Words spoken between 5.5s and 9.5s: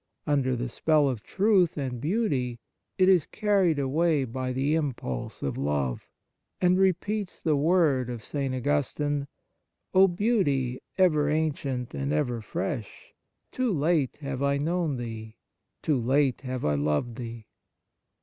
love, and repeats the word of St. Augustine:"